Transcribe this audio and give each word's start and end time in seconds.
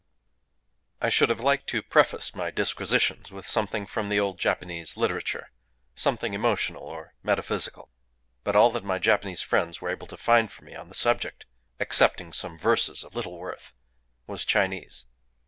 I 0.99 1.09
should 1.09 1.29
have 1.29 1.41
liked 1.41 1.67
to 1.67 1.83
preface 1.83 2.33
my 2.33 2.49
disquisitions 2.49 3.29
with 3.31 3.47
something 3.47 3.85
from 3.85 4.09
the 4.09 4.19
old 4.19 4.39
Japanese 4.39 4.97
literature,—something 4.97 6.33
emotional 6.33 6.81
or 6.81 7.13
metaphysical. 7.21 7.91
But 8.43 8.55
all 8.55 8.71
that 8.71 8.83
my 8.83 8.97
Japanese 8.97 9.43
friends 9.43 9.79
were 9.79 9.91
able 9.91 10.07
to 10.07 10.17
find 10.17 10.51
for 10.51 10.63
me 10.63 10.73
on 10.73 10.89
the 10.89 10.95
subject,—excepting 10.95 12.33
some 12.33 12.57
verses 12.57 13.03
of 13.03 13.13
little 13.13 13.37
worth,—was 13.37 14.43
Chinese. 14.43 15.05